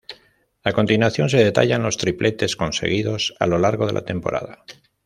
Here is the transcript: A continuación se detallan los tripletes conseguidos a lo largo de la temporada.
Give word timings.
A 0.63 0.71
continuación 0.73 1.29
se 1.29 1.37
detallan 1.43 1.83
los 1.83 1.95
tripletes 1.97 2.55
conseguidos 2.55 3.35
a 3.39 3.45
lo 3.45 3.59
largo 3.59 3.85
de 3.85 3.93
la 3.93 4.01
temporada. 4.03 4.65